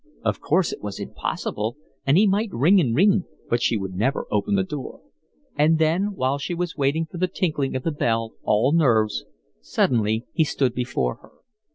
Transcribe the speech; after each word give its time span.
Of 0.25 0.39
course 0.39 0.71
it 0.73 0.81
was 0.81 0.99
impossible, 0.99 1.77
and 2.07 2.17
he 2.17 2.25
might 2.25 2.49
ring 2.51 2.79
and 2.79 2.95
ring, 2.95 3.25
but 3.51 3.61
she 3.61 3.77
would 3.77 3.93
never 3.93 4.25
open 4.31 4.55
the 4.55 4.63
door; 4.63 5.01
and 5.55 5.77
then 5.77 6.15
while 6.15 6.39
she 6.39 6.55
was 6.55 6.75
waiting 6.75 7.05
for 7.05 7.19
the 7.19 7.27
tinkling 7.27 7.75
of 7.75 7.83
the 7.83 7.91
bell, 7.91 8.33
all 8.41 8.71
nerves, 8.73 9.25
suddenly 9.59 10.25
he 10.33 10.43
stood 10.43 10.73
before 10.73 11.17
her. 11.17 11.29